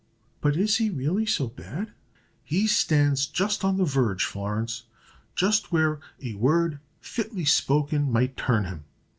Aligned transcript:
"But 0.41 0.57
is 0.57 0.77
he 0.77 0.89
really 0.89 1.27
so 1.27 1.45
bad?" 1.49 1.91
"He 2.43 2.65
stands 2.65 3.27
just 3.27 3.63
on 3.63 3.77
the 3.77 3.85
verge, 3.85 4.25
Florence; 4.25 4.85
just 5.35 5.71
where 5.71 5.99
a 6.23 6.33
word 6.33 6.79
fitly 6.99 7.45
spoken 7.45 8.11
might 8.11 8.35
turn 8.35 8.65
him. 8.65 8.85